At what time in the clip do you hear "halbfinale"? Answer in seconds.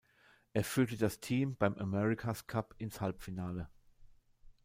3.01-3.69